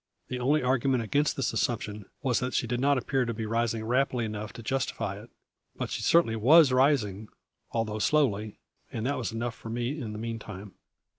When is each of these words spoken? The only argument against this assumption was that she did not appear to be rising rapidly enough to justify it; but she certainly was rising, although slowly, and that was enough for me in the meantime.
The 0.29 0.39
only 0.39 0.63
argument 0.63 1.03
against 1.03 1.35
this 1.35 1.53
assumption 1.53 2.07
was 2.23 2.39
that 2.39 2.55
she 2.55 2.65
did 2.65 2.79
not 2.79 2.97
appear 2.97 3.23
to 3.23 3.35
be 3.35 3.45
rising 3.45 3.85
rapidly 3.85 4.25
enough 4.25 4.51
to 4.53 4.63
justify 4.63 5.21
it; 5.21 5.29
but 5.75 5.91
she 5.91 6.01
certainly 6.01 6.35
was 6.35 6.71
rising, 6.71 7.27
although 7.71 7.99
slowly, 7.99 8.57
and 8.91 9.05
that 9.05 9.17
was 9.19 9.31
enough 9.31 9.53
for 9.53 9.69
me 9.69 10.01
in 10.01 10.11
the 10.11 10.17
meantime. 10.17 10.73